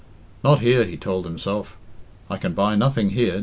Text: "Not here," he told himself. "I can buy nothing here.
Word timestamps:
"Not 0.43 0.61
here," 0.61 0.83
he 0.83 0.97
told 0.97 1.25
himself. 1.25 1.77
"I 2.27 2.37
can 2.37 2.53
buy 2.53 2.73
nothing 2.73 3.11
here. 3.11 3.39